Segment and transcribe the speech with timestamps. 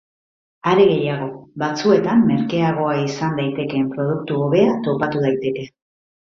[0.69, 1.27] Are gehiago,
[1.63, 5.69] batzuetan merkeagoa izan daitekeen produktu hobea topatu daiteke.